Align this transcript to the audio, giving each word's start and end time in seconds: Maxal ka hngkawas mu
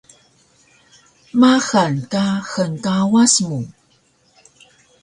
Maxal 1.39 1.93
ka 2.11 2.23
hngkawas 2.51 3.33
mu 3.47 3.59